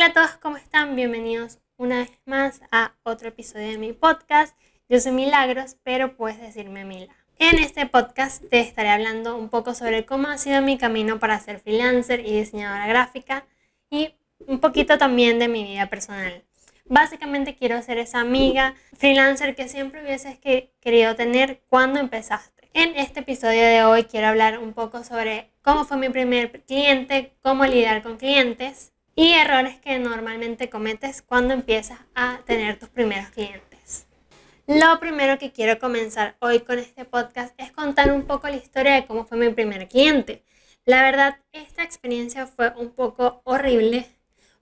Hola 0.00 0.08
a 0.08 0.12
todos, 0.14 0.30
¿cómo 0.40 0.56
están? 0.56 0.96
Bienvenidos 0.96 1.58
una 1.76 1.98
vez 1.98 2.10
más 2.24 2.62
a 2.72 2.94
otro 3.02 3.28
episodio 3.28 3.68
de 3.68 3.76
mi 3.76 3.92
podcast. 3.92 4.56
Yo 4.88 4.98
soy 4.98 5.12
Milagros, 5.12 5.76
pero 5.82 6.16
puedes 6.16 6.40
decirme 6.40 6.86
Mila. 6.86 7.14
En 7.38 7.58
este 7.58 7.84
podcast 7.84 8.42
te 8.48 8.60
estaré 8.60 8.88
hablando 8.88 9.36
un 9.36 9.50
poco 9.50 9.74
sobre 9.74 10.06
cómo 10.06 10.28
ha 10.28 10.38
sido 10.38 10.62
mi 10.62 10.78
camino 10.78 11.18
para 11.18 11.38
ser 11.38 11.60
freelancer 11.60 12.20
y 12.20 12.34
diseñadora 12.34 12.86
gráfica 12.86 13.44
y 13.90 14.14
un 14.46 14.58
poquito 14.58 14.96
también 14.96 15.38
de 15.38 15.48
mi 15.48 15.64
vida 15.64 15.90
personal. 15.90 16.44
Básicamente 16.86 17.54
quiero 17.54 17.82
ser 17.82 17.98
esa 17.98 18.20
amiga 18.20 18.76
freelancer 18.94 19.54
que 19.54 19.68
siempre 19.68 20.02
hubieses 20.02 20.38
querido 20.80 21.14
tener 21.14 21.60
cuando 21.68 22.00
empezaste. 22.00 22.70
En 22.72 22.96
este 22.96 23.20
episodio 23.20 23.64
de 23.66 23.84
hoy 23.84 24.04
quiero 24.04 24.28
hablar 24.28 24.60
un 24.60 24.72
poco 24.72 25.04
sobre 25.04 25.50
cómo 25.60 25.84
fue 25.84 25.98
mi 25.98 26.08
primer 26.08 26.62
cliente, 26.62 27.34
cómo 27.42 27.66
lidiar 27.66 28.02
con 28.02 28.16
clientes 28.16 28.94
y 29.20 29.34
errores 29.34 29.78
que 29.80 29.98
normalmente 29.98 30.70
cometes 30.70 31.20
cuando 31.20 31.52
empiezas 31.52 31.98
a 32.14 32.40
tener 32.46 32.78
tus 32.78 32.88
primeros 32.88 33.28
clientes. 33.28 34.06
Lo 34.66 34.98
primero 34.98 35.38
que 35.38 35.52
quiero 35.52 35.78
comenzar 35.78 36.36
hoy 36.40 36.60
con 36.60 36.78
este 36.78 37.04
podcast 37.04 37.52
es 37.60 37.70
contar 37.70 38.12
un 38.12 38.22
poco 38.22 38.48
la 38.48 38.56
historia 38.56 38.94
de 38.94 39.04
cómo 39.04 39.26
fue 39.26 39.36
mi 39.36 39.50
primer 39.50 39.88
cliente. 39.88 40.42
La 40.86 41.02
verdad, 41.02 41.36
esta 41.52 41.84
experiencia 41.84 42.46
fue 42.46 42.72
un 42.78 42.92
poco 42.92 43.42
horrible 43.44 44.06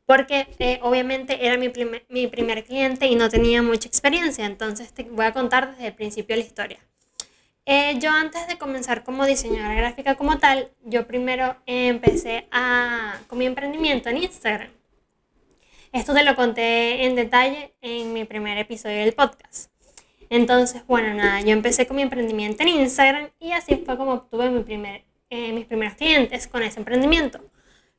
porque 0.07 0.49
eh, 0.59 0.81
obviamente 0.83 1.47
era 1.47 1.57
mi 1.57 1.71
mi 2.09 2.27
primer 2.27 2.65
cliente 2.65 3.07
y 3.07 3.15
no 3.15 3.29
tenía 3.29 3.63
mucha 3.63 3.87
experiencia, 3.87 4.45
entonces 4.45 4.93
te 4.93 5.05
voy 5.05 5.27
a 5.27 5.33
contar 5.33 5.71
desde 5.71 5.87
el 5.87 5.95
principio 5.95 6.35
la 6.35 6.43
historia. 6.43 6.88
Eh, 7.71 7.99
yo 7.99 8.11
antes 8.11 8.49
de 8.49 8.57
comenzar 8.57 9.05
como 9.05 9.27
diseñadora 9.27 9.75
gráfica 9.75 10.15
como 10.15 10.39
tal, 10.39 10.71
yo 10.87 11.07
primero 11.07 11.55
empecé 11.67 12.49
a, 12.51 13.21
con 13.27 13.39
mi 13.39 13.45
emprendimiento 13.45 14.09
en 14.09 14.17
Instagram. 14.17 14.71
Esto 15.93 16.15
te 16.15 16.25
lo 16.25 16.35
conté 16.35 17.05
en 17.05 17.15
detalle 17.15 17.75
en 17.83 18.15
mi 18.15 18.25
primer 18.25 18.57
episodio 18.57 18.97
del 19.01 19.13
podcast. 19.13 19.71
Entonces, 20.31 20.87
bueno, 20.87 21.13
nada, 21.13 21.43
yo 21.43 21.51
empecé 21.51 21.87
con 21.87 21.97
mi 21.97 22.03
emprendimiento 22.03 22.63
en 22.63 22.69
Instagram 22.69 23.29
y 23.39 23.53
así 23.53 23.77
fue 23.85 23.99
como 23.99 24.15
obtuve 24.15 24.49
mi 24.49 24.63
primer, 24.63 25.05
eh, 25.29 25.53
mis 25.53 25.67
primeros 25.67 25.93
clientes 25.93 26.49
con 26.49 26.63
ese 26.63 26.79
emprendimiento. 26.79 27.39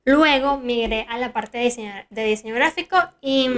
Luego 0.03 0.58
migré 0.58 1.05
a 1.08 1.19
la 1.19 1.31
parte 1.31 1.59
de 1.59 1.65
diseño, 1.65 1.93
de 2.09 2.23
diseño 2.23 2.55
gráfico 2.55 2.97
y, 3.21 3.52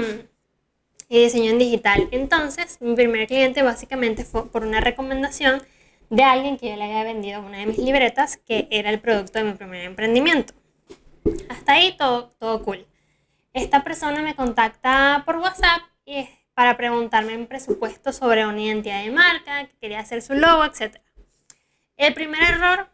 y 1.08 1.24
diseño 1.24 1.52
en 1.52 1.58
digital. 1.58 2.10
Entonces, 2.12 2.80
mi 2.82 2.96
primer 2.96 3.28
cliente 3.28 3.64
básicamente 3.64 4.26
fue 4.26 4.52
por 4.52 4.66
una 4.66 4.82
recomendación 4.82 5.64
de 6.12 6.24
alguien 6.24 6.58
que 6.58 6.70
yo 6.70 6.76
le 6.76 6.84
había 6.84 7.06
vendido 7.06 7.42
una 7.42 7.60
de 7.60 7.66
mis 7.66 7.78
libretas, 7.78 8.36
que 8.36 8.68
era 8.70 8.90
el 8.90 9.00
producto 9.00 9.40
de 9.40 9.46
mi 9.46 9.54
primer 9.54 9.86
emprendimiento. 9.86 10.54
Hasta 11.50 11.74
ahí 11.74 11.96
todo, 11.98 12.30
todo 12.38 12.62
cool. 12.64 12.86
Esta 13.54 13.82
persona 13.84 14.22
me 14.22 14.36
contacta 14.36 15.24
por 15.26 15.38
WhatsApp 15.38 15.82
y 16.06 16.28
para 16.54 16.76
preguntarme 16.76 17.38
un 17.38 17.48
presupuesto 17.48 18.12
sobre 18.12 18.46
una 18.46 18.60
identidad 18.62 19.02
de 19.02 19.10
marca, 19.10 19.68
que 19.68 19.78
quería 19.80 20.02
hacer 20.02 20.22
su 20.22 20.34
logo, 20.34 20.66
etc. 20.66 20.98
El 21.96 22.14
primer 22.14 22.44
error 22.44 22.90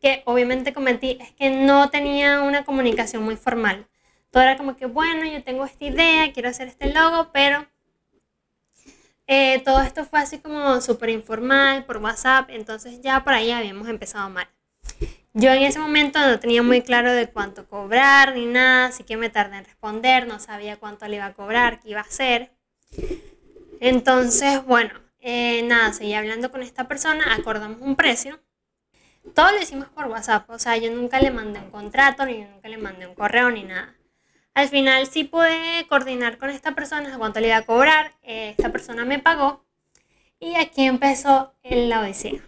que 0.00 0.22
obviamente 0.24 0.72
cometí 0.72 1.18
es 1.20 1.32
que 1.32 1.50
no 1.50 1.90
tenía 1.90 2.40
una 2.40 2.64
comunicación 2.64 3.24
muy 3.24 3.36
formal. 3.36 3.88
Todo 4.30 4.42
era 4.42 4.56
como 4.56 4.76
que, 4.76 4.86
bueno, 4.86 5.26
yo 5.26 5.44
tengo 5.44 5.66
esta 5.66 5.84
idea, 5.84 6.32
quiero 6.32 6.48
hacer 6.48 6.68
este 6.68 6.94
logo, 6.94 7.30
pero 7.30 7.66
eh, 9.26 9.60
todo 9.64 9.80
esto 9.80 10.04
fue 10.04 10.20
así 10.20 10.38
como 10.38 10.80
súper 10.80 11.10
informal, 11.10 11.84
por 11.84 11.98
WhatsApp, 11.98 12.50
entonces 12.50 13.00
ya 13.00 13.24
por 13.24 13.34
ahí 13.34 13.50
habíamos 13.50 13.88
empezado 13.88 14.30
mal. 14.30 14.48
Yo 15.34 15.52
en 15.52 15.64
ese 15.64 15.78
momento 15.78 16.18
no 16.18 16.40
tenía 16.40 16.62
muy 16.62 16.80
claro 16.80 17.12
de 17.12 17.28
cuánto 17.28 17.68
cobrar 17.68 18.34
ni 18.34 18.46
nada, 18.46 18.86
así 18.86 19.04
que 19.04 19.16
me 19.16 19.28
tardé 19.28 19.58
en 19.58 19.64
responder, 19.64 20.26
no 20.26 20.38
sabía 20.38 20.78
cuánto 20.78 21.06
le 21.08 21.16
iba 21.16 21.26
a 21.26 21.34
cobrar, 21.34 21.80
qué 21.80 21.90
iba 21.90 22.00
a 22.00 22.04
hacer. 22.04 22.52
Entonces, 23.80 24.64
bueno, 24.64 24.94
eh, 25.20 25.62
nada, 25.64 25.92
seguí 25.92 26.14
hablando 26.14 26.50
con 26.50 26.62
esta 26.62 26.88
persona, 26.88 27.34
acordamos 27.34 27.80
un 27.82 27.96
precio. 27.96 28.40
Todo 29.34 29.50
lo 29.50 29.60
hicimos 29.60 29.88
por 29.88 30.06
WhatsApp, 30.06 30.48
o 30.50 30.58
sea, 30.58 30.76
yo 30.76 30.90
nunca 30.90 31.20
le 31.20 31.32
mandé 31.32 31.58
un 31.58 31.70
contrato, 31.70 32.24
ni 32.24 32.44
nunca 32.44 32.68
le 32.68 32.78
mandé 32.78 33.06
un 33.06 33.14
correo, 33.16 33.50
ni 33.50 33.64
nada. 33.64 33.95
Al 34.56 34.70
final 34.70 35.06
sí 35.06 35.24
pude 35.24 35.86
coordinar 35.86 36.38
con 36.38 36.48
esta 36.48 36.74
persona 36.74 37.14
a 37.14 37.18
cuánto 37.18 37.40
le 37.40 37.48
iba 37.48 37.58
a 37.58 37.66
cobrar. 37.66 38.14
Eh, 38.22 38.54
esta 38.56 38.72
persona 38.72 39.04
me 39.04 39.18
pagó 39.18 39.62
y 40.40 40.54
aquí 40.54 40.86
empezó 40.86 41.52
la 41.62 42.00
odisea. 42.00 42.40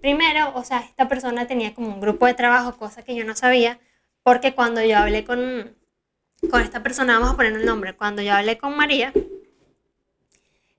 Primero, 0.00 0.50
o 0.56 0.64
sea, 0.64 0.80
esta 0.80 1.06
persona 1.08 1.46
tenía 1.46 1.74
como 1.74 1.94
un 1.94 2.00
grupo 2.00 2.26
de 2.26 2.34
trabajo, 2.34 2.76
cosa 2.76 3.04
que 3.04 3.14
yo 3.14 3.24
no 3.24 3.36
sabía, 3.36 3.78
porque 4.24 4.56
cuando 4.56 4.82
yo 4.82 4.98
hablé 4.98 5.22
con, 5.22 5.76
con 6.50 6.60
esta 6.60 6.82
persona, 6.82 7.20
vamos 7.20 7.34
a 7.34 7.36
poner 7.36 7.52
el 7.52 7.64
nombre, 7.64 7.94
cuando 7.94 8.20
yo 8.20 8.34
hablé 8.34 8.58
con 8.58 8.76
María, 8.76 9.12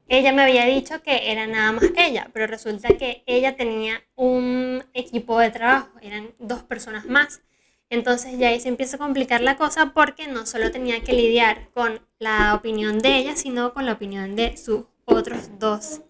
ella 0.10 0.34
me 0.34 0.42
había 0.42 0.66
dicho 0.66 1.02
que 1.02 1.32
era 1.32 1.48
nada 1.48 1.72
más 1.72 1.86
ella, 1.96 2.32
pero 2.34 2.48
resulta 2.48 2.90
que 2.98 3.24
ella 3.28 3.56
tenía 3.56 4.04
un 4.16 4.84
equipo 4.94 5.40
de 5.40 5.52
trabajo, 5.52 5.92
eran 6.02 6.34
dos 6.38 6.64
personas 6.64 7.06
más. 7.06 7.42
Entonces 7.90 8.38
ya 8.38 8.50
ahí 8.50 8.60
se 8.60 8.70
empieza 8.70 8.98
a 8.98 9.00
complicar 9.00 9.42
la 9.42 9.58
cosa 9.58 9.94
porque 9.94 10.28
no 10.28 10.46
solo 10.46 10.72
tenía 10.72 11.04
que 11.04 11.14
lidiar 11.14 11.70
con 11.74 12.00
la 12.20 12.54
opinión 12.54 13.00
de 13.00 13.18
ella, 13.18 13.36
sino 13.36 13.74
con 13.74 13.86
la 13.86 13.94
opinión 13.94 14.36
de 14.36 14.58
sus 14.58 14.84
otros 15.06 15.58
dos, 15.58 16.02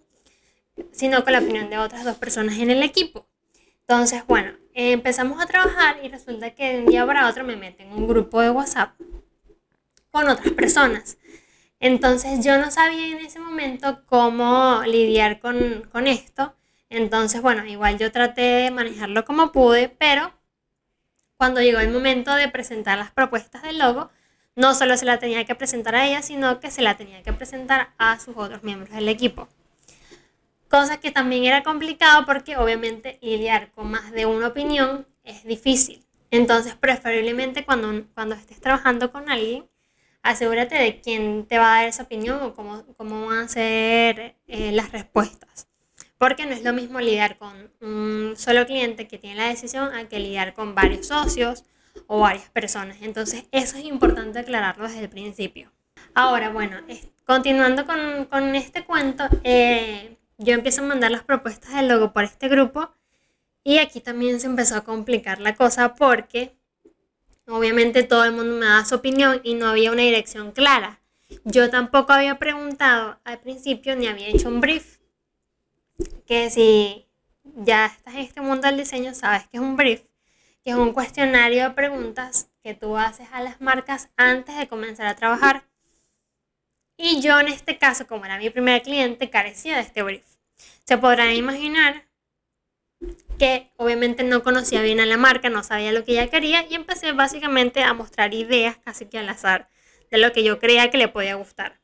sino 0.92 1.24
con 1.24 1.34
la 1.34 1.40
opinión 1.40 1.70
de 1.70 1.78
otras 1.78 2.04
dos 2.04 2.18
personas 2.18 2.58
en 2.58 2.70
el 2.70 2.84
equipo. 2.84 3.28
Entonces, 3.82 4.24
bueno, 4.28 4.52
empezamos 4.74 5.42
a 5.42 5.48
trabajar 5.48 5.98
y 6.04 6.10
resulta 6.10 6.52
que 6.52 6.74
de 6.74 6.80
un 6.82 6.86
día 6.88 7.06
para 7.06 7.30
otro 7.30 7.44
me 7.46 7.56
meten 7.56 7.88
en 7.88 7.94
un 7.94 8.08
grupo 8.08 8.42
de 8.42 8.50
WhatsApp 8.50 8.94
con 10.12 10.28
otras 10.28 10.54
personas. 10.54 11.18
Entonces 11.80 12.44
yo 12.44 12.58
no 12.58 12.72
sabía 12.72 13.08
en 13.08 13.26
ese 13.26 13.40
momento 13.40 14.04
cómo 14.06 14.82
lidiar 14.86 15.40
con, 15.40 15.88
con 15.92 16.08
esto. 16.08 16.56
Entonces, 16.90 17.42
bueno, 17.42 17.66
igual 17.66 17.98
yo 17.98 18.12
traté 18.12 18.42
de 18.42 18.72
manejarlo 18.72 19.24
como 19.24 19.52
pude, 19.52 19.88
pero 19.90 20.34
cuando 21.40 21.62
llegó 21.62 21.80
el 21.80 21.90
momento 21.90 22.36
de 22.36 22.50
presentar 22.50 22.98
las 22.98 23.12
propuestas 23.12 23.62
del 23.62 23.80
logo, 23.80 24.10
no 24.58 24.76
solo 24.76 24.98
se 24.98 25.06
la 25.06 25.20
tenía 25.20 25.46
que 25.46 25.56
presentar 25.56 25.96
a 25.96 26.06
ella, 26.06 26.22
sino 26.22 26.60
que 26.60 26.70
se 26.70 26.82
la 26.82 26.98
tenía 26.98 27.24
que 27.24 27.32
presentar 27.32 27.94
a 27.98 28.20
sus 28.20 28.36
otros 28.36 28.62
miembros 28.62 28.94
del 28.94 29.08
equipo. 29.08 29.48
Cosa 30.68 31.00
que 31.00 31.12
también 31.12 31.46
era 31.46 31.64
complicado 31.64 32.26
porque 32.26 32.58
obviamente 32.58 33.20
lidiar 33.22 33.72
con 33.72 33.90
más 33.90 34.12
de 34.12 34.26
una 34.26 34.48
opinión 34.48 35.08
es 35.24 35.46
difícil. 35.46 36.06
Entonces, 36.30 36.76
preferiblemente 36.76 37.64
cuando, 37.64 38.06
cuando 38.14 38.36
estés 38.36 38.60
trabajando 38.60 39.14
con 39.14 39.32
alguien, 39.32 39.66
asegúrate 40.22 40.76
de 40.76 41.00
quién 41.00 41.46
te 41.46 41.58
va 41.58 41.72
a 41.74 41.80
dar 41.80 41.88
esa 41.88 42.04
opinión 42.04 42.44
o 42.44 42.54
cómo, 42.54 42.84
cómo 42.98 43.28
van 43.28 43.38
a 43.38 43.48
ser 43.48 44.36
eh, 44.46 44.74
las 44.74 44.92
respuestas 44.92 45.69
porque 46.20 46.46
no 46.46 46.52
es 46.52 46.64
lo 46.64 46.74
mismo 46.74 47.00
lidiar 47.00 47.38
con 47.38 47.72
un 47.82 48.34
solo 48.36 48.68
cliente 48.68 49.08
que 49.08 49.18
tiene 49.18 49.38
la 49.38 49.48
decisión 49.48 49.94
a 49.96 50.08
que 50.10 50.20
lidiar 50.20 50.54
con 50.54 50.76
varios 50.76 51.08
socios 51.08 51.64
o 52.08 52.20
varias 52.20 52.50
personas. 52.50 52.98
Entonces, 53.02 53.46
eso 53.52 53.78
es 53.78 53.86
importante 53.86 54.38
aclararlo 54.38 54.84
desde 54.84 55.00
el 55.00 55.10
principio. 55.10 55.72
Ahora, 56.14 56.50
bueno, 56.50 56.76
continuando 57.26 57.86
con, 57.86 58.54
este 58.54 58.84
cuento, 58.84 59.24
eh, 59.46 60.18
yo 60.38 60.54
empiezo 60.54 60.82
a 60.82 60.88
mandar 60.88 61.10
las 61.10 61.24
propuestas 61.24 61.74
del 61.74 61.88
logo 61.88 62.12
por 62.12 62.26
este 62.26 62.50
grupo 62.50 62.92
y 63.64 63.78
aquí 63.78 64.02
también 64.02 64.42
se 64.42 64.48
empezó 64.48 64.76
a 64.76 64.84
complicar 64.84 65.40
la 65.40 65.56
cosa 65.56 65.96
porque 65.96 66.54
obviamente 67.48 68.04
todo 68.04 68.26
el 68.26 68.34
mundo 68.34 68.58
me 68.58 68.66
daba 68.66 68.84
su 68.84 68.96
opinión 68.96 69.40
y 69.44 69.54
no 69.54 69.68
había 69.68 69.92
una 69.92 70.02
dirección 70.02 70.52
clara. 70.52 71.00
Yo 71.46 71.70
tampoco 71.70 72.12
había 72.12 72.40
preguntado 72.40 73.20
al 73.24 73.40
principio 73.40 73.96
ni 73.96 74.08
había 74.08 74.28
hecho 74.28 74.50
un 74.50 74.60
brief 74.60 74.99
que 76.26 76.50
si 76.50 77.08
ya 77.44 77.88
estás 77.88 78.14
en 78.14 78.22
este 78.22 78.42
mundo 78.42 78.68
del 78.68 78.78
diseño, 78.78 79.14
sabes 79.14 79.48
que 79.48 79.58
es 79.58 79.62
un 79.62 79.76
brief, 79.76 80.02
que 80.64 80.72
es 80.72 80.76
un 80.76 80.94
cuestionario 80.94 81.64
de 81.64 81.70
preguntas 81.72 82.50
que 82.64 82.74
tú 82.74 82.98
haces 82.98 83.28
a 83.32 83.42
las 83.42 83.62
marcas 83.62 84.10
antes 84.18 84.58
de 84.58 84.68
comenzar 84.68 85.08
a 85.08 85.16
trabajar. 85.16 85.64
Y 86.98 87.22
yo 87.22 87.40
en 87.40 87.48
este 87.48 87.78
caso, 87.78 88.08
como 88.08 88.26
era 88.26 88.38
mi 88.38 88.50
primer 88.50 88.82
cliente, 88.82 89.30
carecía 89.30 89.76
de 89.76 89.82
este 89.82 90.04
brief. 90.04 90.26
Se 90.84 90.98
podrán 90.98 91.32
imaginar 91.34 92.10
que 93.38 93.72
obviamente 93.78 94.24
no 94.24 94.44
conocía 94.44 94.82
bien 94.82 95.00
a 95.00 95.06
la 95.06 95.16
marca, 95.16 95.50
no 95.50 95.64
sabía 95.64 95.94
lo 95.94 96.04
que 96.04 96.12
ella 96.12 96.30
quería 96.30 96.68
y 96.68 96.76
empecé 96.76 97.14
básicamente 97.14 97.84
a 97.84 97.94
mostrar 97.94 98.34
ideas 98.34 98.78
casi 98.78 99.06
que 99.06 99.18
al 99.18 99.30
azar 99.30 99.70
de 100.12 100.18
lo 100.18 100.34
que 100.34 100.44
yo 100.44 100.60
creía 100.60 100.92
que 100.92 100.98
le 100.98 101.08
podía 101.08 101.36
gustar. 101.36 101.80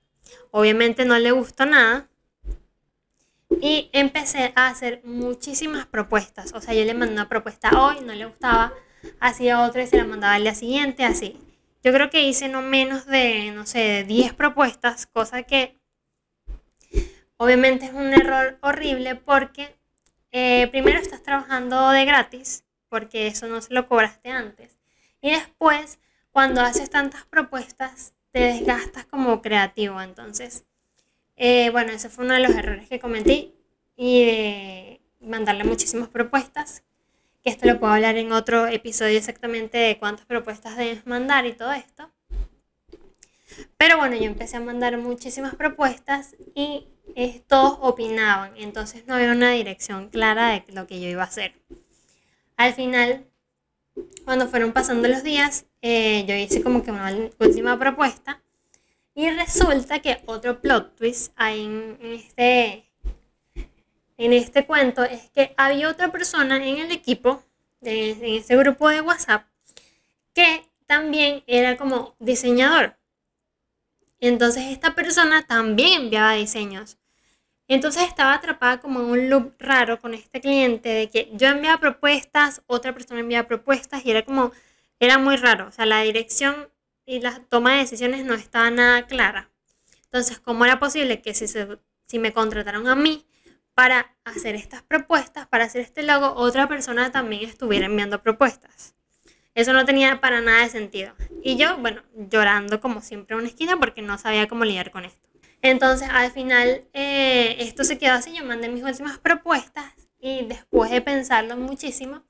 Obviamente 0.51 1.05
no 1.05 1.17
le 1.17 1.31
gustó 1.31 1.65
nada, 1.65 2.09
y 3.61 3.89
empecé 3.93 4.53
a 4.55 4.67
hacer 4.67 5.01
muchísimas 5.03 5.85
propuestas. 5.85 6.53
O 6.53 6.61
sea, 6.61 6.73
yo 6.73 6.85
le 6.85 6.93
mandé 6.93 7.13
una 7.13 7.29
propuesta 7.29 7.69
hoy, 7.81 8.01
no 8.01 8.13
le 8.13 8.25
gustaba, 8.25 8.73
hacía 9.19 9.61
otra 9.61 9.83
y 9.83 9.87
se 9.87 9.97
la 9.97 10.05
mandaba 10.05 10.35
al 10.35 10.43
día 10.43 10.55
siguiente, 10.55 11.03
así. 11.05 11.37
Yo 11.83 11.93
creo 11.93 12.09
que 12.09 12.23
hice 12.23 12.49
no 12.49 12.61
menos 12.61 13.05
de, 13.05 13.51
no 13.51 13.65
sé, 13.65 14.03
10 14.07 14.33
propuestas, 14.33 15.05
cosa 15.05 15.43
que 15.43 15.77
obviamente 17.37 17.85
es 17.85 17.93
un 17.93 18.13
error 18.13 18.57
horrible 18.61 19.15
porque 19.15 19.75
eh, 20.31 20.67
primero 20.71 20.99
estás 20.99 21.23
trabajando 21.23 21.91
de 21.91 22.05
gratis, 22.05 22.65
porque 22.89 23.27
eso 23.27 23.47
no 23.47 23.61
se 23.61 23.73
lo 23.73 23.87
cobraste 23.87 24.31
antes. 24.31 24.77
Y 25.21 25.31
después, 25.31 25.99
cuando 26.31 26.61
haces 26.61 26.89
tantas 26.89 27.25
propuestas, 27.25 28.13
te 28.31 28.41
desgastas 28.41 29.05
como 29.05 29.41
creativo. 29.41 30.01
Entonces, 30.01 30.65
eh, 31.35 31.69
bueno, 31.71 31.91
ese 31.91 32.09
fue 32.09 32.25
uno 32.25 32.33
de 32.33 32.41
los 32.41 32.55
errores 32.55 32.87
que 32.87 32.99
cometí 32.99 33.53
y 33.95 34.25
de 34.25 35.01
mandarle 35.19 35.63
muchísimas 35.63 36.09
propuestas, 36.09 36.83
que 37.43 37.49
esto 37.49 37.67
lo 37.67 37.79
puedo 37.79 37.93
hablar 37.93 38.17
en 38.17 38.31
otro 38.31 38.67
episodio 38.67 39.17
exactamente 39.17 39.77
de 39.77 39.97
cuántas 39.97 40.25
propuestas 40.25 40.77
debes 40.77 41.05
mandar 41.05 41.45
y 41.45 41.53
todo 41.53 41.73
esto. 41.73 42.11
Pero 43.77 43.97
bueno, 43.97 44.15
yo 44.15 44.23
empecé 44.23 44.57
a 44.57 44.61
mandar 44.61 44.97
muchísimas 44.97 45.55
propuestas 45.55 46.35
y 46.53 46.87
todos 47.47 47.77
opinaban, 47.81 48.53
entonces 48.57 49.05
no 49.07 49.15
había 49.15 49.31
una 49.31 49.51
dirección 49.51 50.09
clara 50.09 50.49
de 50.49 50.63
lo 50.73 50.87
que 50.87 50.99
yo 50.99 51.07
iba 51.07 51.21
a 51.21 51.27
hacer. 51.27 51.53
Al 52.57 52.73
final, 52.73 53.27
cuando 54.25 54.47
fueron 54.47 54.73
pasando 54.73 55.07
los 55.07 55.23
días, 55.23 55.65
eh, 55.81 56.25
yo 56.27 56.35
hice 56.35 56.61
como 56.63 56.83
que 56.83 56.91
una 56.91 57.13
última 57.39 57.77
propuesta 57.77 58.41
y 59.15 59.29
resulta 59.31 59.99
que 59.99 60.21
otro 60.25 60.59
plot 60.59 60.97
twist 60.97 61.31
hay 61.37 61.63
en, 61.63 61.97
este, 62.01 62.91
en 64.17 64.33
este 64.33 64.65
cuento 64.65 65.03
es 65.05 65.31
que 65.31 65.53
había 65.55 65.89
otra 65.89 66.11
persona 66.11 66.57
en 66.57 66.79
el 66.79 66.91
equipo, 66.91 67.41
en 67.81 68.23
este 68.23 68.57
grupo 68.57 68.89
de 68.89 68.99
WhatsApp, 68.99 69.47
que 70.33 70.69
también 70.85 71.43
era 71.47 71.77
como 71.77 72.15
diseñador. 72.19 72.97
Entonces 74.19 74.65
esta 74.65 74.95
persona 74.95 75.47
también 75.47 76.03
enviaba 76.03 76.33
diseños. 76.33 76.97
Entonces 77.69 78.03
estaba 78.03 78.33
atrapada 78.33 78.79
como 78.81 78.99
en 78.99 79.05
un 79.05 79.29
loop 79.29 79.53
raro 79.59 79.99
con 80.01 80.13
este 80.13 80.41
cliente 80.41 80.89
de 80.89 81.09
que 81.09 81.31
yo 81.33 81.47
enviaba 81.47 81.79
propuestas, 81.79 82.61
otra 82.67 82.93
persona 82.93 83.21
enviaba 83.21 83.47
propuestas 83.47 84.05
y 84.05 84.11
era 84.11 84.23
como, 84.25 84.51
era 84.99 85.17
muy 85.17 85.37
raro. 85.37 85.67
O 85.67 85.71
sea, 85.71 85.85
la 85.85 86.01
dirección 86.01 86.69
y 87.05 87.19
la 87.19 87.39
toma 87.49 87.73
de 87.73 87.79
decisiones 87.79 88.25
no 88.25 88.33
estaba 88.33 88.69
nada 88.71 89.05
clara. 89.07 89.51
Entonces, 90.05 90.39
¿cómo 90.39 90.65
era 90.65 90.79
posible 90.79 91.21
que 91.21 91.33
si, 91.33 91.45
si 91.47 92.19
me 92.19 92.33
contrataron 92.33 92.87
a 92.87 92.95
mí 92.95 93.25
para 93.73 94.15
hacer 94.23 94.55
estas 94.55 94.81
propuestas, 94.81 95.47
para 95.47 95.65
hacer 95.65 95.81
este 95.81 96.03
logo, 96.03 96.33
otra 96.35 96.67
persona 96.67 97.11
también 97.11 97.43
estuviera 97.43 97.85
enviando 97.85 98.21
propuestas? 98.21 98.95
Eso 99.53 99.71
no 99.71 99.85
tenía 99.85 100.19
para 100.19 100.41
nada 100.41 100.63
de 100.63 100.69
sentido. 100.69 101.13
Y 101.41 101.55
yo, 101.55 101.77
bueno, 101.77 102.03
llorando 102.13 102.81
como 102.81 103.01
siempre 103.01 103.35
en 103.35 103.39
una 103.39 103.49
esquina 103.49 103.77
porque 103.77 104.01
no 104.01 104.17
sabía 104.17 104.47
cómo 104.47 104.65
lidiar 104.65 104.91
con 104.91 105.05
esto. 105.05 105.29
Entonces, 105.61 106.09
al 106.11 106.31
final, 106.31 106.85
eh, 106.93 107.55
esto 107.59 107.83
se 107.85 107.97
quedó 107.97 108.13
así. 108.13 108.35
Yo 108.35 108.43
mandé 108.43 108.67
mis 108.67 108.83
últimas 108.83 109.17
propuestas 109.17 109.93
y 110.19 110.45
después 110.45 110.91
de 110.91 111.01
pensarlo 111.01 111.55
muchísimo, 111.55 112.23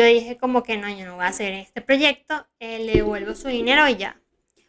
yo 0.00 0.06
dije 0.06 0.38
como 0.38 0.62
que 0.62 0.78
no, 0.78 0.88
yo 0.88 1.04
no 1.04 1.16
voy 1.16 1.24
a 1.24 1.28
hacer 1.28 1.52
este 1.52 1.82
proyecto, 1.82 2.46
eh, 2.58 2.78
le 2.78 2.94
devuelvo 2.94 3.34
su 3.34 3.48
dinero 3.48 3.86
y 3.86 3.96
ya. 3.96 4.18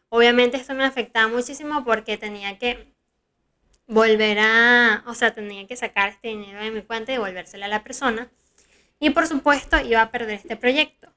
Obviamente 0.10 0.58
esto 0.58 0.74
me 0.74 0.84
afectaba 0.84 1.30
muchísimo 1.30 1.86
porque 1.86 2.18
tenía 2.18 2.58
que 2.58 2.94
volver 3.88 4.40
a, 4.40 5.04
o 5.08 5.14
sea, 5.14 5.34
tenía 5.34 5.66
que 5.68 5.78
sacar 5.78 6.10
este 6.10 6.28
dinero 6.28 6.62
de 6.62 6.72
mi 6.72 6.82
cuenta 6.82 7.12
y 7.12 7.16
devolvérselo 7.16 7.64
a 7.64 7.70
la 7.70 7.84
persona. 7.84 8.30
Y 9.00 9.12
por 9.12 9.26
supuesto 9.26 9.80
iba 9.80 10.02
a 10.02 10.12
perder 10.12 10.36
este 10.36 10.58
proyecto. 10.58 11.14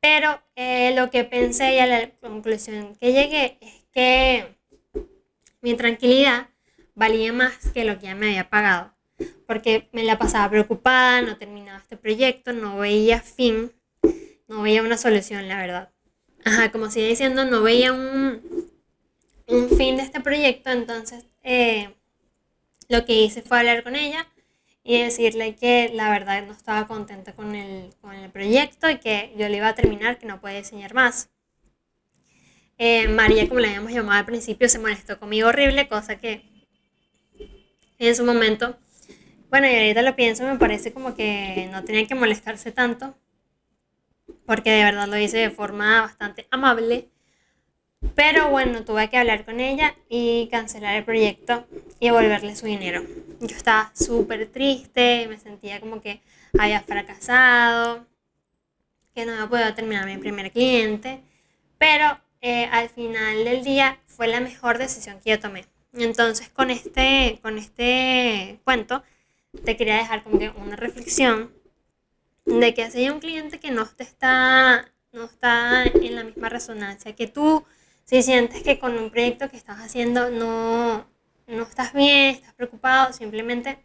Pero 0.00 0.42
eh, 0.56 0.94
lo 0.96 1.10
que 1.10 1.24
pensé 1.24 1.74
y 1.74 1.78
a 1.80 1.86
la 1.86 2.10
conclusión 2.20 2.94
que 2.96 3.12
llegué 3.12 3.58
es 3.60 3.84
que 3.92 4.56
mi 5.60 5.74
tranquilidad 5.74 6.48
valía 6.94 7.32
más 7.32 7.72
que 7.72 7.84
lo 7.84 7.98
que 7.98 8.06
ya 8.06 8.14
me 8.14 8.28
había 8.28 8.48
pagado, 8.48 8.93
porque 9.46 9.88
me 9.92 10.04
la 10.04 10.18
pasaba 10.18 10.50
preocupada, 10.50 11.22
no 11.22 11.36
terminaba 11.36 11.78
este 11.78 11.96
proyecto, 11.96 12.52
no 12.52 12.78
veía 12.78 13.20
fin, 13.20 13.72
no 14.48 14.62
veía 14.62 14.82
una 14.82 14.96
solución, 14.96 15.48
la 15.48 15.56
verdad. 15.56 15.90
Ajá, 16.44 16.70
como 16.70 16.90
sigue 16.90 17.08
diciendo, 17.08 17.44
no 17.44 17.62
veía 17.62 17.92
un, 17.92 18.70
un 19.46 19.68
fin 19.70 19.96
de 19.96 20.02
este 20.02 20.20
proyecto, 20.20 20.70
entonces 20.70 21.24
eh, 21.42 21.94
lo 22.88 23.04
que 23.04 23.14
hice 23.14 23.42
fue 23.42 23.58
hablar 23.58 23.82
con 23.82 23.96
ella 23.96 24.26
y 24.82 25.00
decirle 25.00 25.56
que 25.56 25.90
la 25.94 26.10
verdad 26.10 26.46
no 26.46 26.52
estaba 26.52 26.86
contenta 26.86 27.32
con 27.32 27.54
el, 27.54 27.94
con 28.00 28.12
el 28.12 28.30
proyecto 28.30 28.90
y 28.90 28.98
que 28.98 29.32
yo 29.36 29.48
le 29.48 29.56
iba 29.56 29.68
a 29.68 29.74
terminar, 29.74 30.18
que 30.18 30.26
no 30.26 30.40
puede 30.40 30.58
diseñar 30.58 30.92
más. 30.92 31.30
Eh, 32.76 33.08
María, 33.08 33.48
como 33.48 33.60
la 33.60 33.68
habíamos 33.68 33.92
llamado 33.92 34.18
al 34.18 34.26
principio, 34.26 34.68
se 34.68 34.78
molestó 34.78 35.18
conmigo 35.18 35.48
horrible, 35.48 35.88
cosa 35.88 36.16
que 36.16 36.42
en 37.98 38.16
su 38.16 38.24
momento, 38.24 38.76
bueno, 39.54 39.68
y 39.68 39.74
ahorita 39.76 40.02
lo 40.02 40.16
pienso, 40.16 40.42
me 40.42 40.58
parece 40.58 40.92
como 40.92 41.14
que 41.14 41.68
no 41.70 41.84
tenía 41.84 42.08
que 42.08 42.16
molestarse 42.16 42.72
tanto, 42.72 43.14
porque 44.46 44.72
de 44.72 44.82
verdad 44.82 45.06
lo 45.06 45.16
hice 45.16 45.38
de 45.38 45.50
forma 45.50 46.00
bastante 46.00 46.48
amable. 46.50 47.08
Pero 48.16 48.50
bueno, 48.50 48.84
tuve 48.84 49.08
que 49.08 49.16
hablar 49.16 49.44
con 49.44 49.60
ella 49.60 49.94
y 50.08 50.48
cancelar 50.50 50.96
el 50.96 51.04
proyecto 51.04 51.68
y 52.00 52.06
devolverle 52.06 52.56
su 52.56 52.66
dinero. 52.66 53.04
Yo 53.38 53.56
estaba 53.56 53.92
súper 53.94 54.48
triste, 54.48 55.28
me 55.28 55.38
sentía 55.38 55.78
como 55.78 56.02
que 56.02 56.20
había 56.58 56.80
fracasado, 56.80 58.08
que 59.14 59.24
no 59.24 59.34
había 59.34 59.46
podido 59.48 59.74
terminar 59.74 60.04
mi 60.06 60.18
primer 60.18 60.50
cliente, 60.50 61.20
pero 61.78 62.18
eh, 62.40 62.68
al 62.72 62.88
final 62.88 63.44
del 63.44 63.62
día 63.62 64.00
fue 64.08 64.26
la 64.26 64.40
mejor 64.40 64.78
decisión 64.78 65.20
que 65.20 65.30
yo 65.30 65.38
tomé. 65.38 65.64
Entonces, 65.92 66.48
con 66.48 66.70
este, 66.70 67.38
con 67.40 67.56
este 67.56 68.58
cuento, 68.64 69.04
te 69.64 69.76
quería 69.76 69.96
dejar 69.96 70.22
como 70.22 70.38
que 70.38 70.50
una 70.50 70.76
reflexión 70.76 71.52
de 72.44 72.74
que 72.74 72.90
si 72.90 72.98
hay 72.98 73.10
un 73.10 73.20
cliente 73.20 73.60
que 73.60 73.70
no 73.70 73.86
te 73.86 74.02
está, 74.02 74.92
no 75.12 75.24
está 75.24 75.84
en 75.84 76.16
la 76.16 76.24
misma 76.24 76.48
resonancia 76.48 77.14
que 77.14 77.26
tú, 77.26 77.64
si 78.04 78.22
sientes 78.22 78.62
que 78.62 78.78
con 78.78 78.98
un 78.98 79.10
proyecto 79.10 79.48
que 79.48 79.56
estás 79.56 79.78
haciendo 79.78 80.30
no, 80.30 81.06
no 81.46 81.62
estás 81.62 81.92
bien, 81.92 82.34
estás 82.34 82.54
preocupado, 82.54 83.12
simplemente 83.12 83.78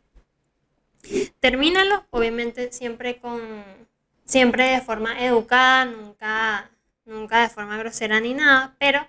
termínalo, 1.39 2.05
obviamente 2.09 2.71
siempre 2.71 3.19
con 3.19 3.41
siempre 4.25 4.65
de 4.65 4.81
forma 4.81 5.25
educada, 5.25 5.85
nunca 5.85 6.69
nunca 7.05 7.41
de 7.41 7.49
forma 7.49 7.77
grosera 7.77 8.19
ni 8.19 8.33
nada, 8.33 8.75
pero 8.79 9.07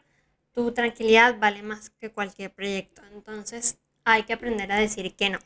tu 0.52 0.72
tranquilidad 0.72 1.38
vale 1.38 1.62
más 1.62 1.90
que 1.90 2.10
cualquier 2.10 2.52
proyecto. 2.52 3.02
Entonces 3.12 3.78
hay 4.04 4.24
que 4.24 4.32
aprender 4.32 4.72
a 4.72 4.76
decir 4.76 5.14
que 5.14 5.30
no. 5.30 5.38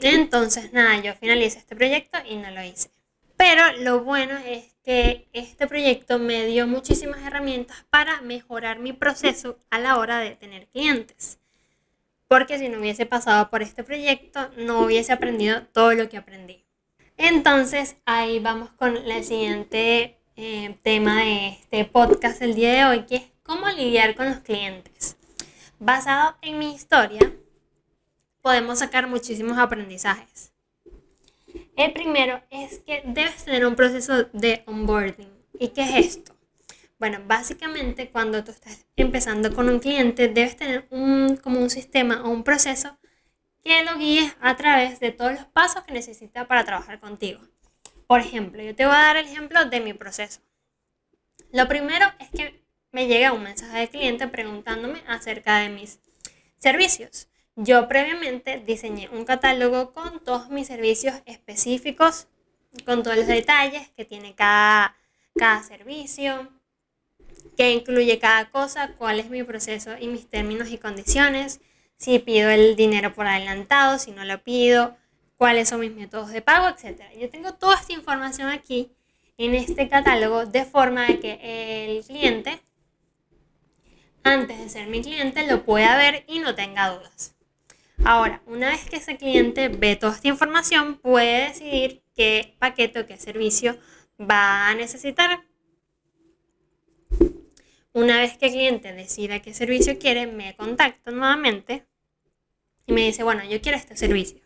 Entonces, 0.00 0.72
nada, 0.72 1.00
yo 1.00 1.14
finalicé 1.14 1.58
este 1.58 1.76
proyecto 1.76 2.18
y 2.28 2.36
no 2.36 2.50
lo 2.50 2.62
hice. 2.62 2.90
Pero 3.36 3.62
lo 3.78 4.02
bueno 4.02 4.36
es 4.38 4.74
que 4.84 5.28
este 5.32 5.66
proyecto 5.66 6.18
me 6.18 6.46
dio 6.46 6.66
muchísimas 6.66 7.22
herramientas 7.22 7.84
para 7.90 8.20
mejorar 8.20 8.78
mi 8.78 8.92
proceso 8.92 9.58
a 9.70 9.78
la 9.78 9.98
hora 9.98 10.18
de 10.18 10.34
tener 10.34 10.66
clientes. 10.68 11.38
Porque 12.26 12.58
si 12.58 12.68
no 12.68 12.78
hubiese 12.78 13.06
pasado 13.06 13.48
por 13.48 13.62
este 13.62 13.84
proyecto, 13.84 14.50
no 14.56 14.80
hubiese 14.80 15.12
aprendido 15.12 15.62
todo 15.72 15.94
lo 15.94 16.08
que 16.08 16.16
aprendí. 16.16 16.64
Entonces, 17.16 17.96
ahí 18.06 18.38
vamos 18.38 18.70
con 18.70 19.06
la 19.08 19.22
siguiente 19.22 20.18
eh, 20.36 20.78
tema 20.82 21.20
de 21.22 21.48
este 21.48 21.84
podcast 21.84 22.40
el 22.42 22.54
día 22.54 22.72
de 22.72 22.84
hoy, 22.84 23.06
que 23.06 23.16
es 23.16 23.22
cómo 23.42 23.68
lidiar 23.68 24.14
con 24.14 24.26
los 24.26 24.38
clientes. 24.38 25.16
Basado 25.78 26.36
en 26.42 26.58
mi 26.58 26.74
historia, 26.74 27.32
podemos 28.48 28.78
sacar 28.78 29.06
muchísimos 29.08 29.58
aprendizajes. 29.58 30.54
El 31.76 31.92
primero 31.92 32.42
es 32.48 32.78
que 32.78 33.02
debes 33.04 33.44
tener 33.44 33.66
un 33.66 33.76
proceso 33.76 34.24
de 34.32 34.62
onboarding. 34.64 35.30
¿Y 35.60 35.68
qué 35.68 35.82
es 35.82 36.16
esto? 36.16 36.34
Bueno, 36.98 37.18
básicamente 37.26 38.08
cuando 38.08 38.42
tú 38.42 38.52
estás 38.52 38.86
empezando 38.96 39.54
con 39.54 39.68
un 39.68 39.80
cliente, 39.80 40.28
debes 40.28 40.56
tener 40.56 40.86
un, 40.88 41.36
como 41.36 41.60
un 41.60 41.68
sistema 41.68 42.22
o 42.24 42.30
un 42.30 42.42
proceso 42.42 42.98
que 43.62 43.84
lo 43.84 43.98
guíes 43.98 44.34
a 44.40 44.56
través 44.56 44.98
de 44.98 45.12
todos 45.12 45.32
los 45.32 45.44
pasos 45.44 45.84
que 45.84 45.92
necesita 45.92 46.48
para 46.48 46.64
trabajar 46.64 47.00
contigo. 47.00 47.42
Por 48.06 48.20
ejemplo, 48.20 48.62
yo 48.62 48.74
te 48.74 48.86
voy 48.86 48.94
a 48.94 49.08
dar 49.08 49.18
el 49.18 49.26
ejemplo 49.26 49.66
de 49.66 49.80
mi 49.80 49.92
proceso. 49.92 50.40
Lo 51.52 51.68
primero 51.68 52.06
es 52.18 52.30
que 52.30 52.64
me 52.92 53.08
llega 53.08 53.34
un 53.34 53.42
mensaje 53.42 53.80
de 53.80 53.88
cliente 53.90 54.26
preguntándome 54.26 55.02
acerca 55.06 55.58
de 55.58 55.68
mis 55.68 56.00
servicios. 56.56 57.27
Yo 57.60 57.88
previamente 57.88 58.62
diseñé 58.64 59.08
un 59.08 59.24
catálogo 59.24 59.92
con 59.92 60.22
todos 60.22 60.48
mis 60.48 60.68
servicios 60.68 61.16
específicos, 61.26 62.28
con 62.84 63.02
todos 63.02 63.16
los 63.16 63.26
detalles 63.26 63.88
que 63.96 64.04
tiene 64.04 64.36
cada, 64.36 64.94
cada 65.34 65.64
servicio, 65.64 66.52
que 67.56 67.72
incluye 67.72 68.20
cada 68.20 68.48
cosa, 68.52 68.94
cuál 68.96 69.18
es 69.18 69.28
mi 69.28 69.42
proceso 69.42 69.90
y 69.98 70.06
mis 70.06 70.30
términos 70.30 70.70
y 70.70 70.78
condiciones, 70.78 71.60
si 71.96 72.20
pido 72.20 72.48
el 72.48 72.76
dinero 72.76 73.12
por 73.12 73.26
adelantado, 73.26 73.98
si 73.98 74.12
no 74.12 74.24
lo 74.24 74.40
pido, 74.44 74.96
cuáles 75.36 75.68
son 75.68 75.80
mis 75.80 75.92
métodos 75.92 76.30
de 76.30 76.42
pago, 76.42 76.68
etc. 76.68 77.02
Yo 77.18 77.28
tengo 77.28 77.54
toda 77.54 77.74
esta 77.74 77.92
información 77.92 78.50
aquí 78.50 78.92
en 79.36 79.56
este 79.56 79.88
catálogo 79.88 80.46
de 80.46 80.64
forma 80.64 81.08
de 81.08 81.18
que 81.18 81.86
el 81.86 82.04
cliente, 82.04 82.60
antes 84.22 84.60
de 84.60 84.68
ser 84.68 84.86
mi 84.86 85.02
cliente, 85.02 85.44
lo 85.44 85.64
pueda 85.64 85.96
ver 85.96 86.22
y 86.28 86.38
no 86.38 86.54
tenga 86.54 86.90
dudas. 86.90 87.34
Ahora, 88.04 88.42
una 88.46 88.70
vez 88.70 88.88
que 88.88 88.96
ese 88.96 89.16
cliente 89.16 89.68
ve 89.68 89.96
toda 89.96 90.14
esta 90.14 90.28
información, 90.28 90.96
puede 90.98 91.48
decidir 91.48 92.02
qué 92.14 92.56
paquete 92.58 93.00
o 93.00 93.06
qué 93.06 93.16
servicio 93.18 93.78
va 94.18 94.68
a 94.68 94.74
necesitar. 94.74 95.44
una 97.92 98.20
vez 98.20 98.38
que 98.38 98.46
el 98.46 98.52
cliente 98.52 98.92
decida 98.92 99.40
qué 99.40 99.52
servicio 99.52 99.98
quiere, 99.98 100.26
me 100.26 100.54
contacta 100.54 101.10
nuevamente 101.10 101.86
y 102.86 102.92
me 102.92 103.02
dice, 103.02 103.24
bueno, 103.24 103.42
yo 103.44 103.60
quiero 103.60 103.76
este 103.76 103.96
servicio. 103.96 104.40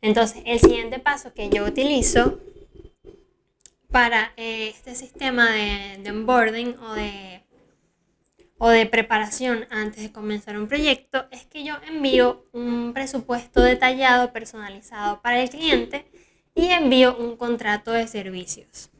Entonces, 0.00 0.42
el 0.44 0.58
siguiente 0.58 0.98
paso 0.98 1.32
que 1.34 1.48
yo 1.50 1.64
utilizo 1.64 2.40
para 3.90 4.32
eh, 4.36 4.68
este 4.68 4.94
sistema 4.94 5.50
de, 5.52 5.98
de 6.02 6.10
onboarding 6.10 6.76
o 6.78 6.94
de, 6.94 7.42
o 8.58 8.68
de 8.68 8.86
preparación 8.86 9.66
antes 9.70 10.02
de 10.02 10.12
comenzar 10.12 10.58
un 10.58 10.68
proyecto 10.68 11.26
es 11.30 11.46
que 11.46 11.64
yo 11.64 11.76
envío 11.86 12.46
un 12.52 12.92
presupuesto 12.92 13.62
detallado, 13.62 14.32
personalizado 14.32 15.22
para 15.22 15.40
el 15.40 15.48
cliente 15.48 16.10
y 16.54 16.66
envío 16.66 17.16
un 17.16 17.36
contrato 17.36 17.92
de 17.92 18.08
servicios. 18.08 18.90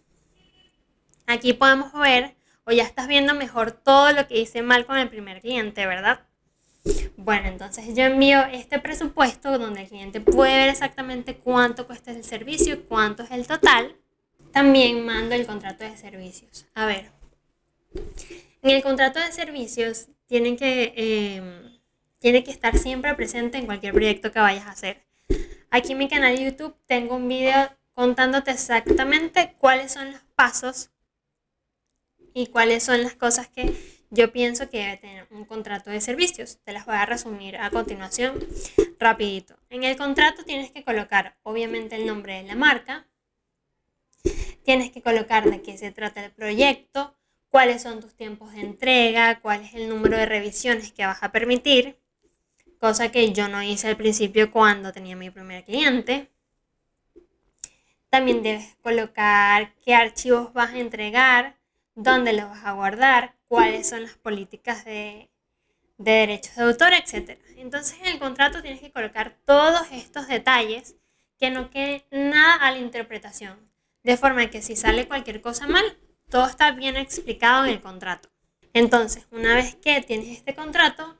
Aquí 1.27 1.53
podemos 1.53 1.93
ver, 1.93 2.37
o 2.65 2.73
ya 2.73 2.85
estás 2.85 3.09
viendo 3.09 3.35
mejor 3.35 3.73
todo 3.73 4.13
lo 4.13 4.27
que 4.29 4.39
hice 4.39 4.63
mal 4.63 4.87
con 4.87 4.97
el 4.97 5.09
primer 5.09 5.41
cliente, 5.41 5.87
¿verdad? 5.87 6.21
Bueno, 7.17 7.49
entonces 7.49 7.85
yo 7.95 8.05
envío 8.05 8.41
este 8.53 8.79
presupuesto 8.79 9.59
donde 9.59 9.83
el 9.83 9.89
cliente 9.89 10.21
puede 10.21 10.57
ver 10.57 10.69
exactamente 10.71 11.37
cuánto 11.37 11.87
cuesta 11.87 12.13
el 12.13 12.25
servicio, 12.25 12.87
cuánto 12.87 13.25
es 13.25 13.31
el 13.33 13.47
total. 13.47 13.97
También 14.53 15.05
mando 15.05 15.35
el 15.35 15.47
contrato 15.47 15.85
de 15.85 15.97
servicios. 15.97 16.67
A 16.75 16.87
ver, 16.87 17.11
en 18.63 18.71
el 18.71 18.83
contrato 18.83 19.21
de 19.21 19.33
servicios 19.33 20.09
tiene 20.27 20.57
que, 20.57 20.93
em, 20.97 21.81
tiene 22.19 22.45
que 22.45 22.51
estar 22.51 22.77
siempre 22.79 23.15
presente 23.15 23.59
en 23.59 23.67
cualquier 23.67 23.95
proyecto 23.95 24.33
que 24.33 24.41
vayas 24.41 24.67
a 24.67 24.71
hacer. 24.71 25.05
Aquí 25.71 25.93
en 25.93 25.99
mi 25.99 26.09
canal 26.09 26.37
de 26.37 26.45
YouTube 26.45 26.77
tengo 26.87 27.17
un 27.17 27.29
video 27.29 27.71
contándote 27.93 28.51
exactamente 28.51 29.55
cuáles 29.59 29.93
son 29.93 30.13
los 30.13 30.23
pasos 30.35 30.91
y 32.33 32.47
cuáles 32.47 32.85
son 32.85 33.03
las 33.03 33.15
cosas 33.15 33.49
que 33.49 33.75
yo 34.11 34.33
pienso 34.33 34.71
que 34.71 34.79
debe 34.79 34.97
tener 34.97 35.27
un 35.31 35.45
contrato 35.45 35.91
de 35.91 36.01
servicios. 36.01 36.59
Te 36.65 36.73
las 36.73 36.87
voy 36.87 36.95
a 36.95 37.07
resumir 37.07 37.57
a 37.57 37.71
continuación 37.71 38.39
rapidito. 38.99 39.59
En 39.69 39.85
el 39.85 39.97
contrato 39.97 40.45
tienes 40.45 40.71
que 40.71 40.85
colocar 40.85 41.37
obviamente 41.43 41.97
el 41.97 42.07
nombre 42.07 42.35
de 42.35 42.45
la 42.45 42.55
marca, 42.55 43.07
tienes 44.65 44.91
que 44.91 45.03
colocar 45.03 45.51
de 45.51 45.61
qué 45.61 45.77
se 45.77 45.91
trata 45.93 46.25
el 46.25 46.33
proyecto, 46.33 47.18
cuáles 47.51 47.83
son 47.83 48.01
tus 48.01 48.15
tiempos 48.15 48.53
de 48.53 48.61
entrega, 48.61 49.41
cuál 49.41 49.63
es 49.63 49.75
el 49.75 49.89
número 49.89 50.17
de 50.17 50.27
revisiones 50.27 50.93
que 50.93 51.07
vas 51.07 51.23
a 51.23 51.33
permitir, 51.33 51.99
cosa 52.79 53.11
que 53.11 53.33
yo 53.33 53.49
no 53.49 53.63
hice 53.63 53.89
al 53.89 53.97
principio 53.97 54.51
cuando 54.51 54.93
tenía 54.93 55.17
mi 55.17 55.31
primer 55.31 55.65
cliente. 55.65 56.31
También 58.11 58.43
debes 58.43 58.77
colocar 58.83 59.75
qué 59.85 59.95
archivos 59.95 60.53
vas 60.53 60.71
a 60.71 60.79
entregar, 60.79 61.57
dónde 61.95 62.33
los 62.33 62.49
vas 62.49 62.65
a 62.65 62.73
guardar, 62.73 63.35
cuáles 63.49 63.89
son 63.89 64.03
las 64.03 64.15
políticas 64.15 64.85
de, 64.85 65.29
derechos 65.99 66.55
de 66.57 66.63
autor, 66.63 66.93
etc. 66.95 67.39
Entonces 67.57 67.99
en 68.01 68.07
el 68.07 68.19
contrato 68.19 68.63
tienes 68.63 68.81
que 68.81 68.93
colocar 68.93 69.37
todos 69.45 69.91
estos 69.93 70.29
detalles 70.29 70.97
que 71.39 71.51
no 71.51 71.71
quede 71.71 72.07
nada 72.11 72.55
a 72.55 72.71
la 72.71 72.79
interpretación, 72.79 73.59
de 74.03 74.17
forma 74.17 74.49
que 74.49 74.63
si 74.63 74.77
sale 74.77 75.07
cualquier 75.07 75.41
cosa 75.41 75.67
mal, 75.67 75.99
todo 76.31 76.47
está 76.47 76.73
bien 76.73 76.97
explicado 76.97 77.65
en 77.65 77.73
el 77.73 77.81
contrato. 77.81 78.29
Entonces, 78.73 79.27
una 79.31 79.55
vez 79.55 79.77
que 79.77 80.01
tienes 80.03 80.29
este 80.29 80.55
contrato, 80.55 81.17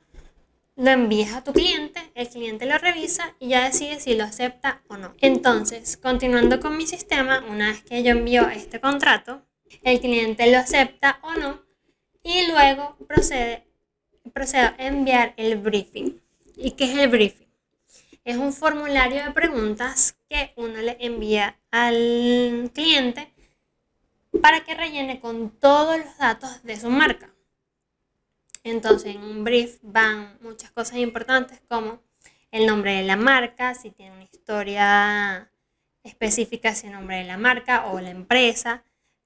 lo 0.75 0.91
envías 0.91 1.33
a 1.33 1.43
tu 1.43 1.51
cliente, 1.51 1.99
el 2.15 2.29
cliente 2.29 2.65
lo 2.65 2.77
revisa 2.77 3.35
y 3.39 3.49
ya 3.49 3.65
decide 3.65 3.99
si 3.99 4.15
lo 4.15 4.23
acepta 4.23 4.81
o 4.87 4.97
no. 4.97 5.13
Entonces, 5.19 5.97
continuando 5.97 6.59
con 6.59 6.77
mi 6.77 6.87
sistema, 6.87 7.43
una 7.49 7.71
vez 7.71 7.83
que 7.83 8.01
yo 8.01 8.11
envío 8.11 8.47
este 8.47 8.79
contrato, 8.79 9.41
el 9.83 9.99
cliente 9.99 10.49
lo 10.51 10.57
acepta 10.57 11.19
o 11.21 11.33
no 11.33 11.61
y 12.23 12.47
luego 12.47 12.95
procede, 13.07 13.67
procedo 14.31 14.67
a 14.67 14.75
enviar 14.77 15.33
el 15.35 15.57
briefing. 15.57 16.21
¿Y 16.55 16.71
qué 16.71 16.85
es 16.85 16.97
el 16.97 17.09
briefing? 17.09 17.47
Es 18.23 18.37
un 18.37 18.53
formulario 18.53 19.23
de 19.23 19.31
preguntas 19.31 20.17
que 20.29 20.53
uno 20.55 20.77
le 20.77 20.97
envía 20.99 21.59
al 21.71 22.71
cliente 22.73 23.33
para 24.41 24.63
que 24.63 24.75
rellene 24.75 25.19
con 25.19 25.49
todos 25.51 25.97
los 25.97 26.17
datos 26.17 26.63
de 26.63 26.79
su 26.79 26.89
marca. 26.89 27.33
Entonces, 28.63 29.15
en 29.15 29.23
un 29.23 29.43
brief 29.43 29.79
van 29.81 30.37
muchas 30.41 30.71
cosas 30.71 30.97
importantes 30.97 31.61
como 31.67 32.01
el 32.51 32.65
nombre 32.65 32.93
de 32.93 33.03
la 33.03 33.15
marca, 33.15 33.73
si 33.73 33.91
tiene 33.91 34.13
una 34.13 34.23
historia 34.23 35.51
específica, 36.03 36.75
si 36.75 36.87
el 36.87 36.93
nombre 36.93 37.17
de 37.17 37.23
la 37.25 37.37
marca 37.37 37.87
o 37.87 37.99
la 38.01 38.09
empresa, 38.09 38.83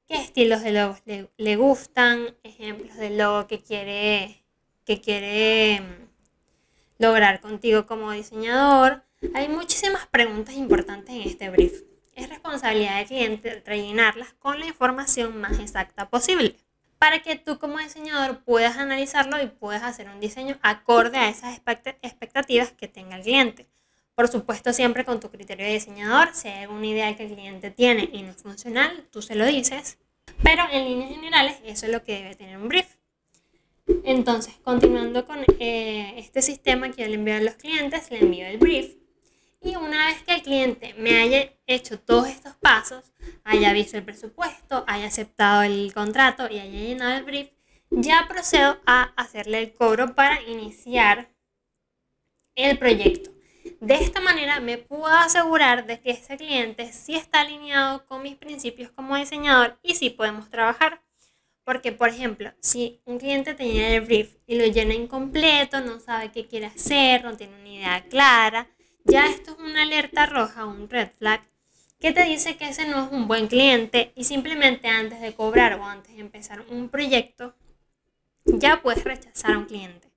qué 0.08 0.16
estilos 0.16 0.62
de 0.62 0.72
logos 0.72 1.02
le, 1.06 1.56
gustan, 1.56 2.36
ejemplos 2.44 2.96
de 2.98 3.12
logo 3.12 3.48
que 3.48 3.62
quiere, 3.62 4.44
que 4.86 5.02
quiere 5.02 5.82
mm, 5.82 7.04
lograr 7.04 7.40
contigo 7.42 7.86
como 7.86 8.12
diseñador. 8.12 9.04
Hay 9.34 9.48
muchísimas 9.48 10.06
preguntas 10.08 10.56
importantes 10.56 11.16
en 11.16 11.22
este 11.22 11.50
brief. 11.50 11.84
Es 12.16 12.30
responsabilidad 12.30 12.98
del 12.98 13.08
cliente 13.08 13.64
rellenarlas 13.66 14.34
con 14.34 14.60
la 14.60 14.68
información 14.68 15.40
más 15.40 15.60
exacta 15.60 16.10
posible 16.10 16.56
para 17.04 17.22
que 17.22 17.36
tú 17.36 17.60
como 17.60 17.80
diseñador 17.80 18.46
puedas 18.46 18.78
analizarlo 18.78 19.42
y 19.44 19.48
puedas 19.48 19.84
hacer 19.84 20.08
un 20.08 20.22
diseño 20.22 20.58
acorde 20.62 21.18
a 21.18 21.28
esas 21.28 21.60
expectativas 22.02 22.72
que 22.72 22.88
tenga 22.88 23.18
el 23.18 23.24
cliente. 23.24 23.68
Por 24.16 24.30
supuesto, 24.30 24.72
siempre 24.72 25.04
con 25.04 25.20
tu 25.20 25.30
criterio 25.30 25.66
de 25.66 25.74
diseñador, 25.74 26.30
si 26.34 26.48
hay 26.48 26.64
alguna 26.64 26.88
idea 26.88 27.14
que 27.18 27.26
el 27.26 27.34
cliente 27.34 27.72
tiene 27.72 28.10
y 28.14 28.22
no 28.22 28.32
es 28.32 28.42
funcional, 28.42 29.06
tú 29.12 29.22
se 29.22 29.36
lo 29.36 29.46
dices. 29.46 29.98
Pero 30.44 30.64
en 30.72 30.86
líneas 30.86 31.10
generales, 31.10 31.58
eso 31.66 31.88
es 31.88 31.92
lo 31.92 32.06
que 32.06 32.14
debe 32.14 32.36
tener 32.36 32.56
un 32.56 32.70
brief. 32.70 32.96
Entonces, 34.06 34.54
continuando 34.64 35.26
con 35.26 35.40
eh, 35.60 36.14
este 36.16 36.42
sistema 36.42 36.90
que 36.90 37.02
yo 37.02 37.10
le 37.10 37.16
envío 37.16 37.36
a 37.36 37.42
los 37.42 37.56
clientes, 37.56 38.10
le 38.12 38.20
envío 38.20 38.48
el 38.48 38.60
brief. 38.60 38.96
Y 39.64 39.78
una 39.78 40.08
vez 40.08 40.22
que 40.24 40.36
el 40.36 40.42
cliente 40.42 40.94
me 40.96 41.22
haya 41.22 41.54
hecho 41.68 41.98
todos 41.98 42.28
estos 42.28 42.54
pasos, 42.56 43.14
haya 43.46 43.72
visto 43.72 43.98
el 43.98 44.04
presupuesto, 44.04 44.84
haya 44.88 45.08
aceptado 45.08 45.62
el 45.64 45.94
contrato 45.94 46.50
y 46.52 46.60
haya 46.60 46.80
llenado 46.80 47.18
el 47.18 47.24
brief, 47.24 47.50
ya 47.90 48.28
procedo 48.28 48.82
a 48.86 49.14
hacerle 49.16 49.60
el 49.60 49.74
cobro 49.74 50.16
para 50.16 50.42
iniciar 50.42 51.34
el 52.56 52.78
proyecto. 52.78 53.32
De 53.80 53.96
esta 53.96 54.20
manera 54.20 54.60
me 54.60 54.78
puedo 54.78 55.08
asegurar 55.08 55.86
de 55.86 56.02
que 56.02 56.12
ese 56.12 56.36
cliente 56.36 56.92
sí 56.92 57.16
está 57.16 57.42
alineado 57.42 58.06
con 58.06 58.22
mis 58.22 58.36
principios 58.36 58.92
como 58.92 59.16
diseñador 59.16 59.80
y 59.82 59.96
sí 59.96 60.10
podemos 60.10 60.50
trabajar. 60.50 61.02
Porque, 61.64 61.94
por 61.94 62.10
ejemplo, 62.10 62.52
si 62.60 63.02
un 63.06 63.20
cliente 63.20 63.54
tiene 63.54 63.96
el 63.96 64.02
brief 64.02 64.36
y 64.46 64.60
lo 64.60 64.66
llena 64.66 64.94
incompleto, 64.94 65.80
no 65.80 66.02
sabe 66.02 66.30
qué 66.34 66.46
quiere 66.46 66.66
hacer, 66.66 67.24
no 67.24 67.38
tiene 67.38 67.56
una 67.56 67.70
idea 67.70 68.06
clara, 68.10 68.68
ya 69.06 69.28
esto 69.28 69.52
es 69.52 69.60
una 69.60 69.84
alerta 69.84 70.26
roja, 70.26 70.66
un 70.66 70.90
red 70.90 71.10
flag, 71.18 71.42
que 72.00 72.12
te 72.12 72.24
dice 72.24 72.58
que 72.58 72.70
ese 72.70 72.86
no 72.86 73.06
es 73.06 73.12
un 73.12 73.28
buen 73.28 73.48
cliente 73.48 74.12
y 74.16 74.26
simplemente 74.26 74.88
antes 74.90 75.22
de 75.22 75.34
cobrar 75.34 75.76
o 75.76 75.86
antes 75.86 76.14
de 76.16 76.22
empezar 76.22 76.62
un 76.70 76.90
proyecto, 76.90 77.56
ya 78.46 78.82
puedes 78.82 79.04
rechazar 79.04 79.54
a 79.54 79.58
un 79.58 79.66
cliente. 79.66 80.12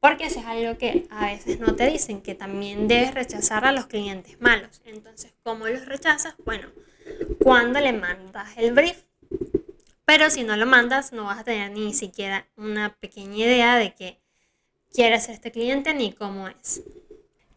Porque 0.00 0.26
eso 0.26 0.38
es 0.38 0.46
algo 0.46 0.78
que 0.78 1.08
a 1.10 1.26
veces 1.26 1.58
no 1.58 1.74
te 1.74 1.90
dicen, 1.90 2.22
que 2.22 2.36
también 2.36 2.86
debes 2.86 3.14
rechazar 3.14 3.64
a 3.64 3.72
los 3.72 3.86
clientes 3.86 4.40
malos. 4.40 4.80
Entonces, 4.84 5.34
¿cómo 5.42 5.66
los 5.66 5.86
rechazas? 5.86 6.36
Bueno, 6.44 6.68
cuando 7.42 7.80
le 7.80 7.92
mandas 7.92 8.56
el 8.56 8.72
brief. 8.72 9.02
Pero 10.04 10.30
si 10.30 10.44
no 10.44 10.56
lo 10.56 10.66
mandas, 10.66 11.12
no 11.12 11.24
vas 11.24 11.40
a 11.40 11.44
tener 11.44 11.72
ni 11.72 11.92
siquiera 11.94 12.46
una 12.56 12.94
pequeña 12.94 13.38
idea 13.38 13.76
de 13.76 13.94
qué 13.94 14.20
quiere 14.92 15.20
ser 15.20 15.34
este 15.34 15.50
cliente 15.50 15.92
ni 15.94 16.12
cómo 16.12 16.48
es. 16.48 16.82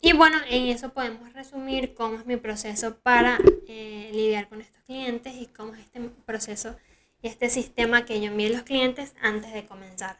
Y 0.03 0.13
bueno, 0.13 0.37
en 0.49 0.65
eso 0.65 0.89
podemos 0.89 1.31
resumir 1.33 1.93
cómo 1.93 2.17
es 2.17 2.25
mi 2.25 2.35
proceso 2.35 2.97
para 2.97 3.37
eh, 3.67 4.09
lidiar 4.11 4.49
con 4.49 4.59
estos 4.59 4.81
clientes 4.81 5.35
y 5.35 5.45
cómo 5.45 5.75
es 5.75 5.81
este 5.81 6.01
proceso 6.25 6.75
y 7.21 7.27
este 7.27 7.51
sistema 7.51 8.03
que 8.03 8.19
yo 8.19 8.31
envío 8.31 8.47
a 8.47 8.53
los 8.53 8.63
clientes 8.63 9.13
antes 9.21 9.53
de 9.53 9.67
comenzar. 9.67 10.19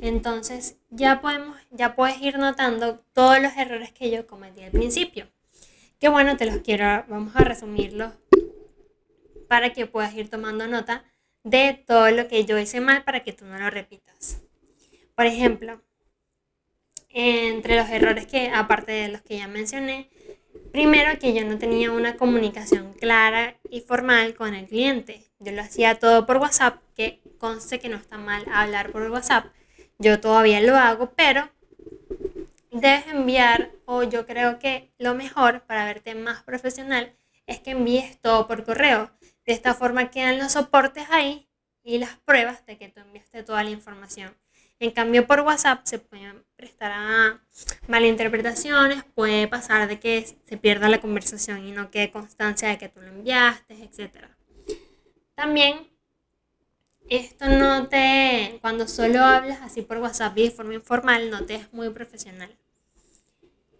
Entonces 0.00 0.78
ya 0.88 1.20
podemos, 1.20 1.58
ya 1.70 1.94
puedes 1.94 2.22
ir 2.22 2.38
notando 2.38 3.00
todos 3.12 3.38
los 3.38 3.54
errores 3.58 3.92
que 3.92 4.10
yo 4.10 4.26
cometí 4.26 4.62
al 4.62 4.70
principio. 4.70 5.28
Que 5.98 6.08
bueno, 6.08 6.38
te 6.38 6.46
los 6.46 6.58
quiero, 6.58 7.04
vamos 7.08 7.36
a 7.36 7.40
resumirlos 7.40 8.14
para 9.46 9.74
que 9.74 9.84
puedas 9.84 10.14
ir 10.14 10.30
tomando 10.30 10.66
nota 10.66 11.04
de 11.44 11.74
todo 11.86 12.10
lo 12.10 12.28
que 12.28 12.46
yo 12.46 12.58
hice 12.58 12.80
mal 12.80 13.04
para 13.04 13.22
que 13.22 13.34
tú 13.34 13.44
no 13.44 13.58
lo 13.58 13.68
repitas. 13.68 14.42
Por 15.14 15.26
ejemplo, 15.26 15.82
entre 17.18 17.76
los 17.76 17.88
errores 17.88 18.26
que, 18.26 18.50
aparte 18.50 18.92
de 18.92 19.08
los 19.08 19.22
que 19.22 19.38
ya 19.38 19.48
mencioné, 19.48 20.10
primero 20.70 21.18
que 21.18 21.32
yo 21.32 21.46
no 21.46 21.56
tenía 21.56 21.90
una 21.90 22.16
comunicación 22.16 22.92
clara 22.92 23.56
y 23.70 23.80
formal 23.80 24.34
con 24.34 24.54
el 24.54 24.66
cliente. 24.66 25.24
Yo 25.38 25.52
lo 25.52 25.62
hacía 25.62 25.98
todo 25.98 26.26
por 26.26 26.36
WhatsApp, 26.36 26.82
que 26.94 27.22
conste 27.38 27.80
que 27.80 27.88
no 27.88 27.96
está 27.96 28.18
mal 28.18 28.44
hablar 28.52 28.92
por 28.92 29.10
WhatsApp, 29.10 29.46
yo 29.98 30.20
todavía 30.20 30.60
lo 30.60 30.76
hago, 30.76 31.12
pero 31.16 31.48
debes 32.70 33.06
enviar, 33.06 33.70
o 33.86 34.02
yo 34.02 34.26
creo 34.26 34.58
que 34.58 34.92
lo 34.98 35.14
mejor 35.14 35.62
para 35.62 35.86
verte 35.86 36.14
más 36.14 36.42
profesional 36.42 37.16
es 37.46 37.60
que 37.60 37.70
envíes 37.70 38.20
todo 38.20 38.46
por 38.46 38.64
correo. 38.64 39.10
De 39.46 39.54
esta 39.54 39.72
forma 39.72 40.10
quedan 40.10 40.38
los 40.38 40.52
soportes 40.52 41.06
ahí 41.08 41.48
y 41.82 41.96
las 41.96 42.18
pruebas 42.26 42.66
de 42.66 42.76
que 42.76 42.88
tú 42.88 43.00
enviaste 43.00 43.42
toda 43.42 43.64
la 43.64 43.70
información. 43.70 44.36
En 44.78 44.90
cambio, 44.90 45.26
por 45.26 45.40
WhatsApp 45.40 45.80
se 45.84 45.98
pueden 45.98 46.44
prestar 46.54 46.92
a 46.92 47.40
malinterpretaciones, 47.88 49.04
puede 49.14 49.48
pasar 49.48 49.88
de 49.88 49.98
que 49.98 50.26
se 50.44 50.56
pierda 50.58 50.88
la 50.88 51.00
conversación 51.00 51.66
y 51.66 51.72
no 51.72 51.90
quede 51.90 52.10
constancia 52.10 52.68
de 52.68 52.76
que 52.76 52.90
tú 52.90 53.00
lo 53.00 53.08
enviaste, 53.08 53.74
etc. 53.82 54.28
También, 55.34 55.88
esto 57.08 57.48
no 57.48 57.88
te, 57.88 58.58
cuando 58.60 58.86
solo 58.86 59.20
hablas 59.20 59.60
así 59.62 59.80
por 59.80 59.98
WhatsApp 59.98 60.36
y 60.36 60.44
de 60.44 60.50
forma 60.50 60.74
informal, 60.74 61.30
no 61.30 61.46
te 61.46 61.54
es 61.54 61.72
muy 61.72 61.88
profesional. 61.90 62.54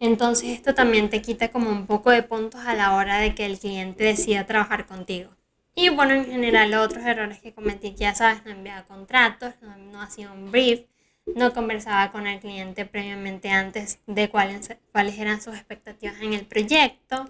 Entonces 0.01 0.51
esto 0.51 0.75
también 0.75 1.11
te 1.11 1.23
quita 1.23 1.51
como 1.51 1.71
un 1.71 1.87
poco 1.87 2.11
de 2.11 2.23
puntos 2.23 2.61
a 2.67 2.75
la 2.75 2.95
hora 2.95 3.19
de 3.19 3.35
que 3.35 3.47
el 3.47 3.59
cliente 3.59 4.05
decida 4.05 4.47
trabajar 4.47 4.87
contigo. 4.87 5.31
Y 5.79 5.91
bueno, 5.91 6.15
en 6.15 6.25
general, 6.25 6.73
otros 6.73 7.05
errores 7.05 7.39
que 7.39 7.53
cometí, 7.53 7.95
ya 7.95 8.15
sabes, 8.15 8.43
no 8.47 8.51
enviaba 8.51 8.87
contratos, 8.87 9.53
no, 9.61 10.01
hacía 10.01 10.33
un 10.33 10.51
brief, 10.51 10.87
no 11.27 11.53
conversaba 11.53 12.11
con 12.11 12.27
el 12.27 12.41
cliente 12.41 12.87
previamente 12.87 13.51
antes 13.51 13.99
de 14.07 14.31
cuáles, 14.31 14.75
cuáles 14.91 15.19
eran 15.19 15.43
sus 15.43 15.55
expectativas 15.55 16.23
en 16.23 16.33
el 16.33 16.47
proyecto, 16.47 17.29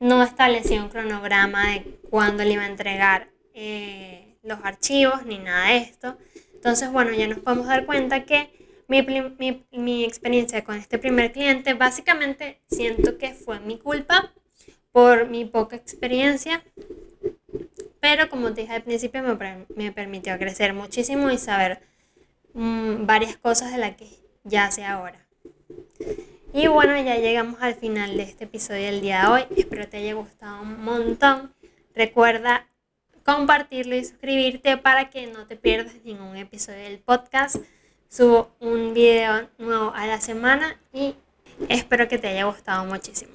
no 0.00 0.22
establecía 0.22 0.82
un 0.82 0.88
cronograma 0.88 1.72
de 1.72 2.00
cuándo 2.08 2.42
le 2.42 2.52
iba 2.54 2.62
a 2.62 2.68
entregar 2.68 3.28
eh, 3.52 4.38
los 4.42 4.60
archivos 4.64 5.26
ni 5.26 5.36
nada 5.36 5.68
de 5.68 5.76
esto. 5.76 6.16
Entonces, 6.54 6.90
bueno, 6.90 7.12
ya 7.12 7.28
nos 7.28 7.40
podemos 7.40 7.66
dar 7.66 7.84
cuenta 7.84 8.24
que 8.24 8.50
mi, 8.88 9.02
mi, 9.02 9.66
mi 9.72 10.04
experiencia 10.06 10.64
con 10.64 10.76
este 10.76 10.98
primer 10.98 11.32
cliente, 11.32 11.74
básicamente 11.74 12.62
siento 12.70 13.18
que 13.18 13.34
fue 13.34 13.60
mi 13.60 13.78
culpa 13.78 14.32
por 14.90 15.28
mi 15.28 15.44
poca 15.44 15.76
experiencia 15.76 16.64
pero 18.00 18.28
como 18.28 18.52
te 18.54 18.62
dije 18.62 18.74
al 18.74 18.82
principio, 18.82 19.22
me, 19.22 19.66
me 19.74 19.92
permitió 19.92 20.38
crecer 20.38 20.74
muchísimo 20.74 21.30
y 21.30 21.38
saber 21.38 21.80
mm, 22.54 23.06
varias 23.06 23.36
cosas 23.36 23.72
de 23.72 23.78
las 23.78 23.96
que 23.96 24.06
ya 24.44 24.70
sé 24.70 24.84
ahora. 24.84 25.26
Y 26.52 26.66
bueno, 26.66 26.96
ya 27.00 27.16
llegamos 27.16 27.60
al 27.60 27.74
final 27.74 28.16
de 28.16 28.22
este 28.22 28.44
episodio 28.44 28.86
del 28.86 29.00
día 29.00 29.22
de 29.22 29.26
hoy. 29.28 29.42
Espero 29.56 29.86
te 29.88 29.98
haya 29.98 30.14
gustado 30.14 30.62
un 30.62 30.82
montón. 30.82 31.54
Recuerda 31.94 32.66
compartirlo 33.24 33.94
y 33.94 34.04
suscribirte 34.04 34.78
para 34.78 35.10
que 35.10 35.26
no 35.26 35.46
te 35.46 35.56
pierdas 35.56 35.94
ningún 36.04 36.36
episodio 36.36 36.84
del 36.84 37.00
podcast. 37.00 37.56
Subo 38.08 38.50
un 38.60 38.94
video 38.94 39.50
nuevo 39.58 39.92
a 39.94 40.06
la 40.06 40.20
semana 40.20 40.80
y 40.94 41.14
espero 41.68 42.08
que 42.08 42.16
te 42.16 42.28
haya 42.28 42.44
gustado 42.44 42.86
muchísimo. 42.86 43.32